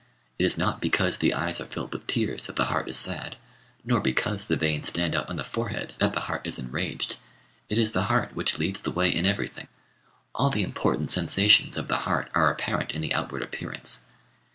It 0.39 0.45
is 0.45 0.57
not 0.57 0.81
because 0.81 1.19
the 1.19 1.31
eyes 1.35 1.61
are 1.61 1.67
filled 1.67 1.93
with 1.93 2.07
tears 2.07 2.47
that 2.47 2.55
the 2.55 2.65
heart 2.73 2.89
is 2.89 2.97
sad; 2.97 3.35
nor 3.85 4.01
because 4.01 4.45
the 4.47 4.55
veins 4.55 4.87
stand 4.87 5.13
out 5.13 5.29
on 5.29 5.35
the 5.35 5.43
forehead 5.43 5.93
that 5.99 6.13
the 6.13 6.21
heart 6.21 6.41
is 6.43 6.57
enraged. 6.57 7.17
It 7.69 7.77
is 7.77 7.91
the 7.91 8.05
heart 8.09 8.35
which 8.35 8.57
leads 8.57 8.81
the 8.81 8.89
way 8.89 9.13
in 9.13 9.27
everything. 9.27 9.67
All 10.33 10.49
the 10.49 10.63
important 10.63 11.11
sensations 11.11 11.77
of 11.77 11.87
the 11.87 11.97
heart 11.97 12.31
are 12.33 12.51
apparent 12.51 12.89
in 12.93 13.01
the 13.01 13.13
outward 13.13 13.43
appearance. 13.43 14.05